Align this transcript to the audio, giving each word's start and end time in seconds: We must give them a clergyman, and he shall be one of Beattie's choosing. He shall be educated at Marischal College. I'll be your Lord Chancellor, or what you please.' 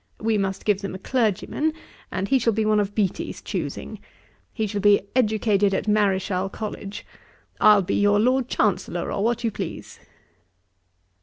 We 0.19 0.35
must 0.35 0.65
give 0.65 0.81
them 0.81 0.95
a 0.95 0.97
clergyman, 0.97 1.73
and 2.11 2.27
he 2.27 2.39
shall 2.39 2.53
be 2.53 2.65
one 2.65 2.79
of 2.79 2.95
Beattie's 2.95 3.39
choosing. 3.39 3.99
He 4.51 4.65
shall 4.65 4.81
be 4.81 5.01
educated 5.15 5.75
at 5.75 5.87
Marischal 5.87 6.49
College. 6.49 7.05
I'll 7.59 7.83
be 7.83 7.97
your 8.01 8.19
Lord 8.19 8.47
Chancellor, 8.49 9.11
or 9.11 9.23
what 9.23 9.43
you 9.43 9.51
please.' 9.51 9.99